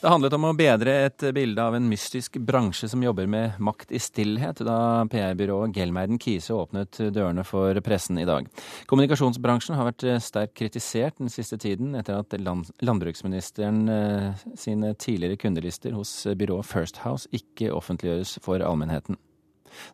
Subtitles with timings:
[0.00, 3.90] Det handlet om å bedre et bilde av en mystisk bransje som jobber med makt
[3.92, 8.48] i stillhet, da PR-byrået Gelmeiden Kise åpnet dørene for pressen i dag.
[8.88, 15.92] Kommunikasjonsbransjen har vært sterkt kritisert den siste tiden etter at landbruksministeren eh, sine tidligere kundelister
[15.92, 19.20] hos byrået First House ikke offentliggjøres for allmennheten.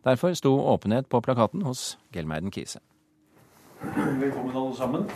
[0.07, 2.79] Derfor sto åpenhet på plakaten hos Gelmeiden Kise.
[3.83, 5.11] Velkommen alle sammen.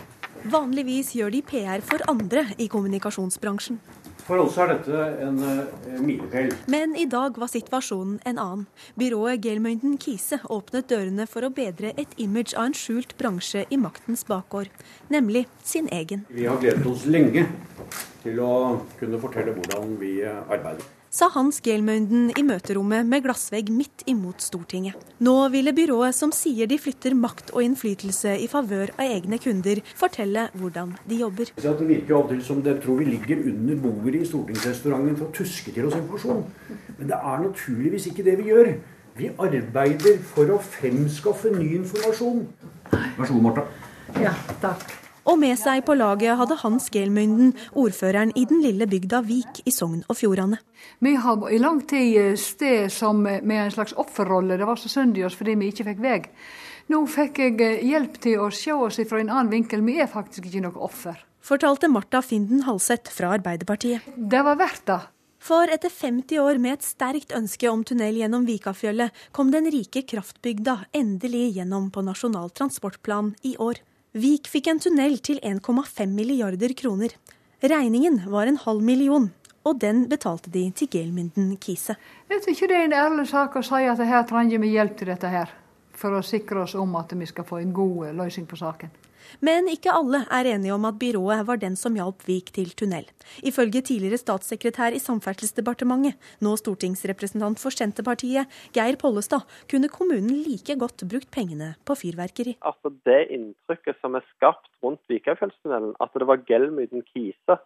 [0.52, 3.80] Vanligvis gjør de PR for andre i kommunikasjonsbransjen.
[4.22, 6.52] For oss er dette en uh, milepæl.
[6.70, 8.64] Men i dag var situasjonen en annen.
[8.98, 13.80] Byrået Gelmøyden Kise åpnet dørene for å bedre et image av en skjult bransje i
[13.80, 14.70] maktens bakgård,
[15.12, 16.26] nemlig sin egen.
[16.30, 17.48] Vi har gledet oss lenge
[18.22, 18.52] til å
[19.00, 24.40] kunne fortelle hvordan vi eh, arbeider sa Hans Gelmøynden i møterommet med glassvegg midt imot
[24.40, 24.96] Stortinget.
[25.20, 29.82] Nå ville byrået som sier de flytter makt og innflytelse i favør av egne kunder,
[29.98, 31.52] fortelle hvordan de jobber.
[31.60, 35.28] Det virker av og til som det tror vi ligger under bordet i stortingsrestauranten for
[35.28, 36.42] å tuske til oss informasjon.
[36.96, 38.72] Men det er naturligvis ikke det vi gjør.
[39.20, 42.46] Vi arbeider for å fremskaffe ny informasjon.
[42.88, 43.68] Vær så god, Marta.
[44.16, 44.32] Ja,
[44.64, 45.01] takk.
[45.28, 49.74] Og med seg på laget hadde Hans Gelmynden, ordføreren i den lille bygda Vik i
[49.74, 50.58] Sogn og Fjordane.
[50.98, 54.58] Vi har i lang tid eh, sted som med en slags offerrolle.
[54.58, 56.18] Det var så synd i oss fordi vi ikke fikk vei.
[56.90, 59.84] Nå fikk jeg eh, hjelp til å se oss fra en annen vinkel.
[59.86, 61.22] Vi er faktisk ikke noe offer.
[61.42, 64.02] Fortalte Marta Finden Halseth fra Arbeiderpartiet.
[64.16, 65.00] Det var verdt det.
[65.42, 70.04] For etter 50 år med et sterkt ønske om tunnel gjennom Vikafjøllet, kom den rike
[70.06, 73.82] kraftbygda endelig gjennom på Nasjonal transportplan i år.
[74.12, 77.14] Vik fikk en tunnel til 1,5 milliarder kroner.
[77.64, 79.30] Regningen var en halv million,
[79.64, 81.96] og den betalte de til Gelmynden Kise.
[82.28, 84.98] Jeg tror ikke det er en ærlig sak å si at her trenger vi hjelp
[85.00, 85.54] til dette her,
[85.96, 88.92] for å sikre oss om at vi skal få en god løsning på saken.
[89.40, 93.06] Men ikke alle er enige om at byrået var den som hjalp Vik til tunnel.
[93.42, 101.04] Ifølge tidligere statssekretær i Samferdselsdepartementet, nå stortingsrepresentant for Senterpartiet, Geir Pollestad, kunne kommunen like godt
[101.08, 102.56] brukt pengene på fyrverkeri.
[102.62, 107.58] Altså Det inntrykket som er skapt rundt Vikafjellstunnelen, at det var Gelmyden Kise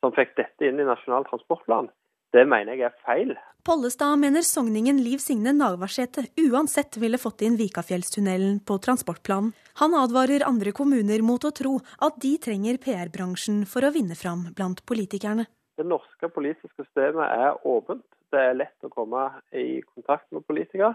[0.00, 1.88] som fikk dette inn i Nasjonal transportplan,
[2.36, 3.36] det mener jeg er feil.
[3.66, 9.54] Pollestad mener sogningen Liv Signe Navarsete uansett ville fått inn Vikafjellstunnelen på transportplanen.
[9.80, 11.72] Han advarer andre kommuner mot å tro
[12.06, 15.48] at de trenger PR-bransjen for å vinne fram blant politikerne.
[15.76, 18.06] Det norske politiske systemet er åpent.
[18.30, 20.94] Det er lett å komme i kontakt med politikere.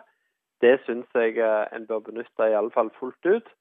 [0.63, 3.51] Det syns jeg eh, en bør benytte i alle fall fullt ut,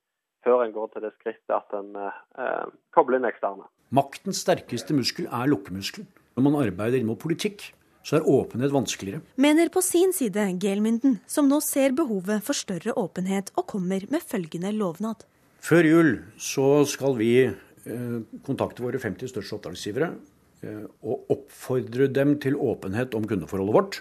[0.45, 2.65] før en går til det skrittet at en eh,
[2.95, 3.67] kobler inn eksterne.
[3.97, 6.09] Maktens sterkeste muskel er lukkemuskelen.
[6.41, 7.67] Når man arbeider inn mot politikk,
[8.01, 9.21] så er åpenhet vanskeligere.
[9.37, 14.25] Mener på sin side Gelmynden, som nå ser behovet for større åpenhet og kommer med
[14.25, 15.27] følgende lovnad.
[15.61, 18.15] Før jul så skal vi eh,
[18.47, 20.09] kontakte våre 50 største oppdragsgivere
[20.65, 24.01] eh, og oppfordre dem til åpenhet om kundeforholdet vårt.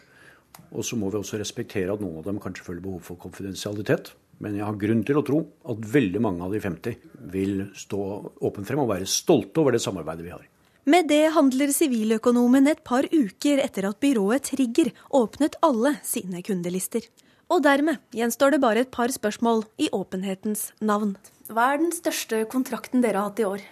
[0.72, 4.14] Og så må vi også respektere at noen av dem kanskje føler behov for konfidensialitet.
[4.40, 8.00] Men jeg har grunn til å tro at veldig mange av de 50 vil stå
[8.48, 10.49] åpent frem og være stolte over det samarbeidet vi har.
[10.90, 17.04] Med det handler siviløkonomen et par uker etter at byrået Trigger åpnet alle sine kundelister.
[17.50, 21.14] Og dermed gjenstår det bare et par spørsmål i åpenhetens navn.
[21.50, 23.66] Hva er den største kontrakten dere har hatt i år?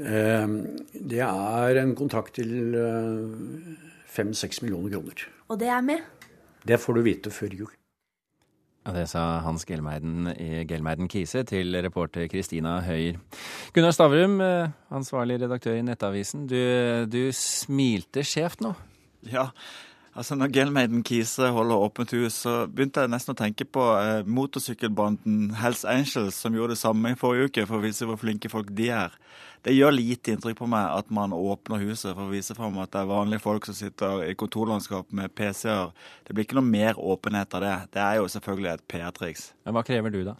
[0.00, 0.56] Ehm,
[0.94, 3.78] det er en kontrakt til eh,
[4.10, 5.26] fem-seks millioner kroner.
[5.52, 6.02] Og det er med?
[6.66, 7.70] Det får du vite før jul.
[8.82, 13.20] Det sa Hans Gelmeiden i Gelmeiden Kise til reporter Kristina Høyer.
[13.74, 16.48] Gunnar Stavrum, eh, ansvarlig redaktør i Nettavisen.
[16.50, 16.58] Du,
[17.06, 18.72] du smilte skjevt nå?
[19.30, 19.52] Ja,
[20.12, 24.26] altså når Gelmeiden Kise holder åpent hus, så begynte jeg nesten å tenke på eh,
[24.28, 28.52] motorsykkelbanden Hells Angels, som gjorde det samme i forrige uke for å vise hvor flinke
[28.52, 29.16] folk de er
[29.62, 32.90] det gjør lite inntrykk på meg at man åpner huset for å vise fram at
[32.94, 35.92] det er vanlige folk som sitter i kontorlandskap med PC-er.
[36.26, 37.76] Det blir ikke noe mer åpenhet av det.
[37.94, 39.44] Det er jo selvfølgelig et PR-triks.
[39.70, 40.34] Hva krever du, da?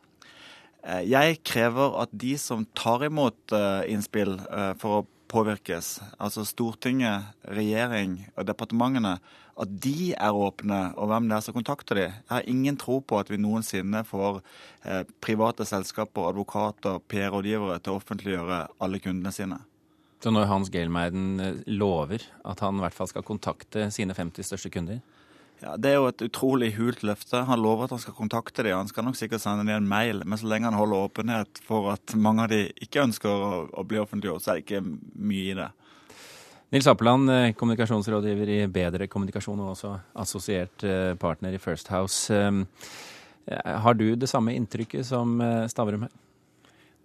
[0.83, 6.45] Eh, jeg krever at de som tar imot eh, innspill eh, for å påvirkes, altså
[6.47, 9.17] Stortinget, regjering og departementene,
[9.63, 12.07] at de er åpne, og hvem det er som kontakter de.
[12.09, 14.41] Jeg har ingen tro på at vi noensinne får
[14.85, 19.61] eh, private selskaper, advokater, PR-rådgivere til å offentliggjøre alle kundene sine.
[20.23, 24.53] Så når Hans Gelmeiden eh, lover at han i hvert fall skal kontakte sine 50
[24.53, 25.03] største kunder?
[25.63, 27.45] Ja, Det er jo et utrolig hult løfte.
[27.47, 28.75] Han lover at han skal kontakte dem.
[28.81, 31.93] Han skal nok sikkert sende dem en mail, men så lenge han holder åpenhet for
[31.93, 35.53] at mange av de ikke ønsker å, å bli offentliggjort, så er det ikke mye
[35.53, 35.69] i det.
[36.73, 39.93] Nils Appeland, eh, kommunikasjonsrådgiver i Bedre kommunikasjon og også
[40.25, 42.33] assosiert eh, partner i First House.
[42.33, 42.63] Eh,
[43.85, 45.37] har du det samme inntrykket som
[45.69, 46.15] Stavrum her?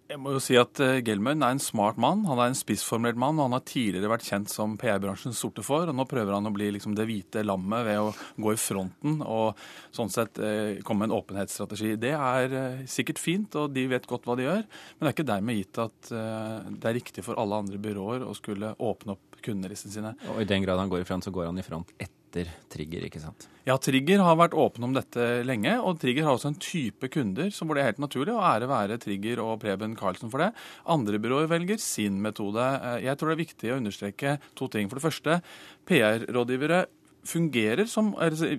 [0.08, 2.22] Jeg må jo si at uh, Gelmøyen er en smart mann.
[2.30, 3.36] Han er en spissformulert mann.
[3.42, 5.92] og Han har tidligere vært kjent som PR-bransjens sorte får.
[5.92, 9.20] og Nå prøver han å bli liksom, det hvite lammet ved å gå i fronten
[9.26, 9.60] og
[9.96, 11.98] sånn sett uh, komme med en åpenhetsstrategi.
[12.00, 14.64] Det er uh, sikkert fint, og de vet godt hva de gjør.
[14.64, 18.36] Men det er ikke dermed gitt at det er riktig for alle andre byråer å
[18.38, 20.16] skulle åpne opp kundelistene sine.
[20.34, 22.50] Og i den grad han går i front, så går han i front etter etter
[22.72, 23.48] Trigger, ikke sant?
[23.68, 25.74] Ja, Trigger har vært åpen om dette lenge.
[25.84, 28.70] Og Trigger har også en type kunder som hvor det er helt naturlig å ære
[28.70, 30.52] være Trigger og Preben Karlsen for det.
[30.88, 32.64] Andre byråer velger sin metode.
[32.64, 34.92] Eh, jeg tror det er viktig å understreke to ting.
[34.92, 35.40] For det første,
[35.88, 36.86] PR-rådgivere
[37.28, 38.14] fungerer som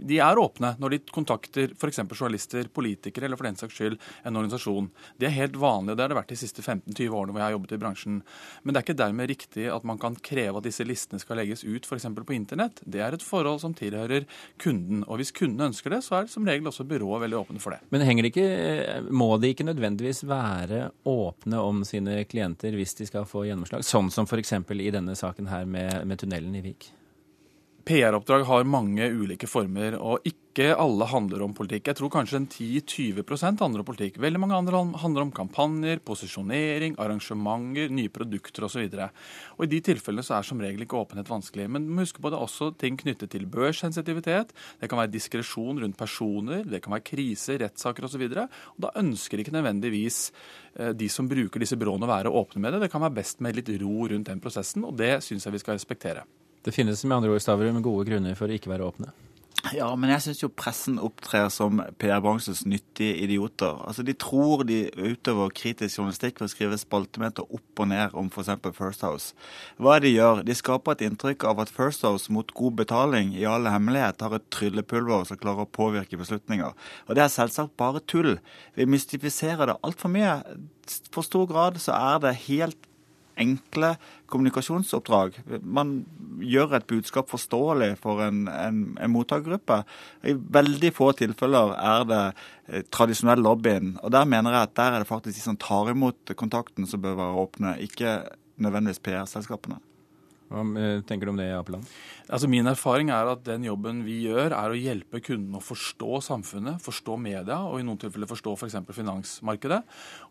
[0.09, 2.00] De er åpne når de kontakter f.eks.
[2.12, 4.91] journalister, politikere eller for den saks skyld en organisasjon.
[5.19, 7.47] Det er helt vanlig, og det har det vært de siste 15-20 årene hvor jeg
[7.49, 8.20] har jobbet i bransjen.
[8.62, 11.65] Men det er ikke dermed riktig at man kan kreve at disse listene skal legges
[11.65, 12.09] ut f.eks.
[12.19, 12.82] på internett.
[12.85, 14.29] Det er et forhold som tilhører
[14.62, 15.05] kunden.
[15.06, 17.75] Og hvis kunden ønsker det, så er det som regel også byrået veldig åpne for
[17.75, 17.82] det.
[17.94, 23.09] Men henger det ikke, må de ikke nødvendigvis være åpne om sine klienter hvis de
[23.09, 23.87] skal få gjennomslag?
[23.87, 24.55] Sånn som f.eks.
[24.59, 26.93] i denne saken her med, med tunnelen i Vik?
[27.88, 31.87] PR-oppdrag har mange ulike former, og ikke alle handler om politikk.
[31.88, 34.19] Jeg tror kanskje en 10-20% handler om politikk.
[34.20, 38.82] Veldig mange andre handler om kampanjer, posisjonering, arrangementer, nye produkter osv.
[38.93, 41.64] Og, I de tilfellene så er som regel ikke åpenhet vanskelig.
[41.73, 44.52] Men du må huske på det er også ting knyttet til børssensitivitet.
[44.82, 48.26] Det kan være diskresjon rundt personer, det kan være kriser, rettssaker osv.
[48.29, 50.26] Da ønsker ikke nødvendigvis
[50.76, 52.82] eh, de som bruker disse byråene å være åpne med det.
[52.84, 55.62] Det kan være best med litt ro rundt den prosessen, og det syns jeg vi
[55.64, 56.26] skal respektere.
[56.64, 59.14] Det finnes med andre ord Stavrum, gode grunner for å ikke være åpne.
[59.75, 63.75] Ja, men jeg syns jo pressen opptrer som PR-bransjens nyttige idioter.
[63.84, 68.31] Altså, De tror de utøver kritisk journalistikk ved å skrive spaltemeter opp og ned om
[68.31, 68.55] f.eks.
[68.76, 69.34] First House.
[69.76, 70.43] Hva er det de gjør?
[70.46, 74.38] De skaper et inntrykk av at First House mot god betaling i all hemmelighet har
[74.38, 76.72] et tryllepulver som klarer å påvirke beslutninger.
[77.08, 78.38] Og det er selvsagt bare tull.
[78.78, 80.38] Vi mystifiserer det altfor mye.
[81.12, 82.88] For stor grad så er det helt
[83.40, 83.94] enkle
[84.29, 85.38] kommunikasjonsoppdrag.
[85.62, 85.94] Man
[86.44, 89.81] gjør et budskap forståelig for en, en, en mottakergruppe.
[90.29, 93.96] I veldig få tilfeller er det eh, tradisjonell lobbyen.
[94.02, 97.02] Og der mener jeg at der er det faktisk de som tar imot kontakten som
[97.05, 98.20] bør være åpne, ikke
[98.58, 99.81] nødvendigvis PR-selskapene.
[100.49, 100.65] Hva
[101.05, 101.85] tenker du om det, Apeland?
[102.29, 106.19] Altså Min erfaring er at den jobben vi gjør, er å hjelpe kunden å forstå
[106.25, 108.77] samfunnet, forstå media og i noen tilfeller forstå f.eks.
[108.89, 109.79] For finansmarkedet.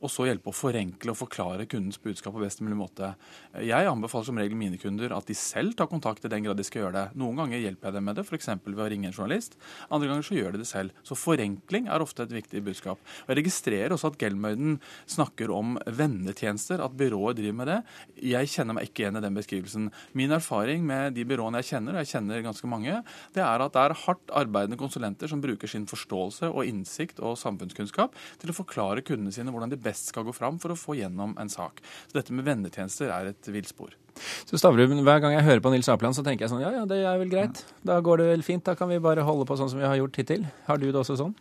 [0.01, 3.11] Og så hjelpe å forenkle og forklare kundens budskap på best mulig måte.
[3.65, 6.65] Jeg anbefaler som regel mine kunder at de selv tar kontakt i den grad de
[6.65, 7.05] skal gjøre det.
[7.17, 8.51] Noen ganger hjelper jeg dem med det, f.eks.
[8.65, 9.57] ved å ringe en journalist.
[9.89, 11.01] Andre ganger så gjør de det selv.
[11.05, 13.01] Så forenkling er ofte et viktig budskap.
[13.25, 14.77] Og Jeg registrerer også at Gelmøyden
[15.09, 17.79] snakker om vennetjenester, at byrået driver med det.
[18.33, 19.89] Jeg kjenner meg ikke igjen i den beskrivelsen.
[20.13, 23.01] Min erfaring med de byråene jeg kjenner, og jeg kjenner ganske mange,
[23.35, 27.37] det er at det er hardt arbeidende konsulenter som bruker sin forståelse og innsikt og
[27.41, 30.97] samfunnskunnskap til å forklare kundene sine hvordan de best skal gå fram for å få
[30.99, 31.81] gjennom en sak.
[32.07, 33.95] Så dette med vennetjenester er et villspor.
[34.49, 36.85] Så Stavrum, Hver gang jeg hører på Nils Apeland, så tenker jeg sånn ja ja,
[36.89, 37.61] det er vel greit.
[37.85, 38.65] Da går det vel fint.
[38.65, 40.47] Da kan vi bare holde på sånn som vi har gjort hittil.
[40.65, 41.35] Har du det også sånn?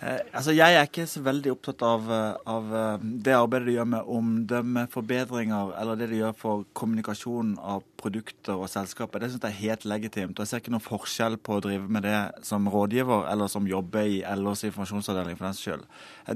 [0.00, 3.76] Eh, altså Jeg er ikke så veldig opptatt av, eh, av, eh, det arbeidet de
[3.78, 9.22] gjør med omdømmeforbedringer, eller det de gjør for kommunikasjon av produkter og selskaper.
[9.22, 10.36] Det syns jeg er helt legitimt.
[10.36, 13.68] og Jeg ser ikke noen forskjell på å drive med det som rådgiver eller som
[13.68, 15.84] jobber i LOs informasjonsavdeling for den skyld.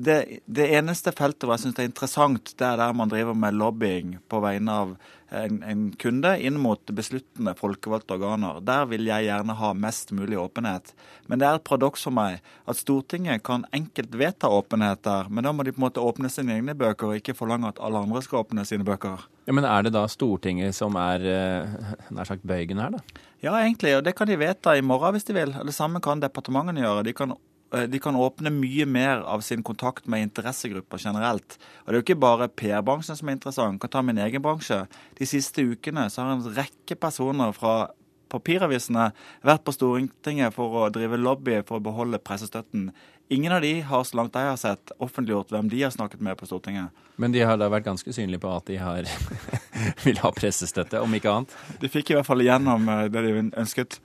[0.08, 3.38] Det, det eneste feltet hvor jeg syns det er interessant, det er der man driver
[3.38, 4.94] med lobbying på vegne av
[5.30, 8.60] en, en kunde inn mot besluttende folkevalgte organer.
[8.66, 10.92] Der vil jeg gjerne ha mest mulig åpenhet.
[11.30, 15.46] Men det er et paradoks for meg at Stortinget kan enkelt vedta åpenhet der, men
[15.46, 18.02] da må de på en måte åpne sine egne bøker og ikke forlange at alle
[18.02, 19.28] andre skal åpne sine bøker.
[19.46, 23.26] Ja, Men er det da Stortinget som er eh, nær sagt bøygen her, da?
[23.40, 23.96] Ja, egentlig.
[23.96, 25.54] Og det kan de vedta i morgen hvis de vil.
[25.64, 27.06] Det samme kan departementene gjøre.
[27.08, 27.32] De kan
[27.74, 31.58] Eh, de kan åpne mye mer av sin kontakt med interessegrupper generelt.
[31.84, 33.78] Og Det er jo ikke bare PR-bransjen som er interessant.
[33.78, 34.86] Jeg kan ta min egen bransje.
[35.18, 37.90] De siste ukene så har en rekke personer fra
[38.30, 39.10] papiravisene
[39.46, 42.90] vært på Stortinget for å drive lobby for å beholde pressestøtten.
[43.30, 46.34] Ingen av de har, så langt jeg har sett, offentliggjort hvem de har snakket med
[46.38, 46.90] på Stortinget.
[47.14, 49.06] Men de har da vært ganske synlige på at de har
[50.06, 51.54] vil ha pressestøtte, om ikke annet?
[51.78, 54.00] De fikk i hvert fall igjennom eh, det de ønsket.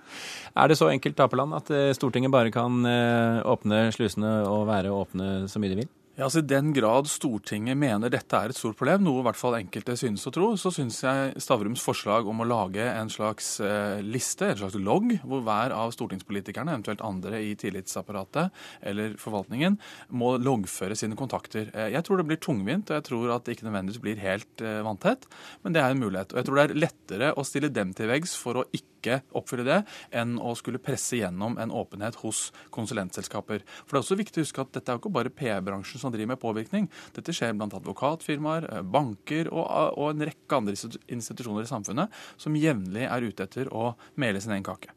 [0.53, 4.93] Er det så enkelt, Tapeland, at eh, Stortinget bare kan eh, åpne slusene og være
[4.93, 5.93] åpne så mye de vil?
[6.15, 9.35] Ja, altså I den grad Stortinget mener dette er et stort problem, noe i hvert
[9.35, 13.49] fall enkelte synes å tro, så synes jeg Stavrums forslag om å lage en slags
[13.59, 19.75] eh, liste, en slags logg, hvor hver av stortingspolitikerne, eventuelt andre i tillitsapparatet eller forvaltningen,
[20.15, 21.67] må loggføre sine kontakter.
[21.75, 24.63] Eh, jeg tror det blir tungvint, og jeg tror at det ikke nødvendigvis blir helt
[24.63, 25.27] eh, vanntett,
[25.67, 26.31] men det er en mulighet.
[26.31, 29.67] Og jeg tror det er lettere å stille dem til veggs for å ikke oppfylle
[29.67, 29.81] det,
[30.15, 33.67] enn å skulle presse gjennom en åpenhet hos konsulentselskaper.
[33.83, 36.13] For det er også viktig å huske at dette er jo ikke bare PR-bransjen som
[36.13, 36.89] driver med påvirkning.
[37.17, 39.65] Dette skjer blant advokatfirmaer, eh, banker og,
[39.97, 44.55] og en rekke andre institusjoner i samfunnet som jevnlig er ute etter å mele sin
[44.55, 44.93] egen kake.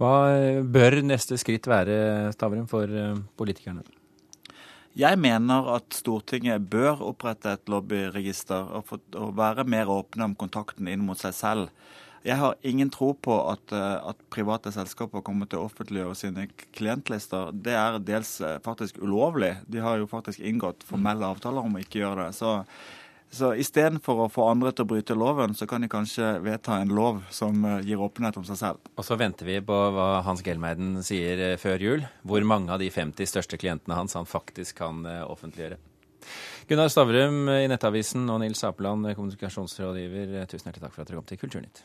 [0.00, 0.12] Hva
[0.64, 3.84] bør neste skritt være, Stavrum, for eh, politikerne?
[4.98, 10.38] Jeg mener at Stortinget bør opprette et lobbyregister og, for, og være mer åpne om
[10.38, 11.68] kontakten inn mot seg selv.
[12.20, 16.48] Jeg har ingen tro på at, eh, at, private selskaper kommer til å offentliggjøre sine
[16.76, 17.48] klientlister.
[17.56, 19.54] Det er dels eh, faktisk ulovlig.
[19.64, 22.34] De har jo faktisk inngått formelle avtaler om å ikke gjøre det.
[22.36, 22.58] Så,
[23.32, 26.92] så istedenfor å få andre til å bryte loven, så kan de kanskje vedta en
[26.92, 28.90] lov som eh, gir åpenhet om seg selv.
[29.00, 32.04] Og så venter vi på hva Hans Gelmeiden sier før jul.
[32.20, 35.80] Hvor mange av de 50 største klientene hans han faktisk kan offentliggjøre.
[36.68, 41.30] Gunnar Stavrum i Nettavisen og Nils Apeland, kommunikasjonsrådgiver, tusen hjertelig takk for at dere kom
[41.32, 41.82] til Kulturnytt.